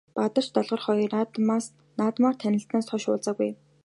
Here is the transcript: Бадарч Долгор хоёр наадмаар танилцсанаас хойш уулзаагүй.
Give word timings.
Бадарч 0.15 0.47
Долгор 0.55 0.79
хоёр 0.85 1.11
наадмаар 1.99 2.35
танилцсанаас 2.41 2.87
хойш 2.89 3.05
уулзаагүй. 3.07 3.49